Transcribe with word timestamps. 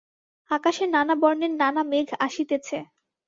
আকাশে 0.51 0.83
নানাবর্ণের 0.87 1.53
নানা 1.61 1.81
মেঘ 1.91 2.07
আসিতেছে। 2.25 2.77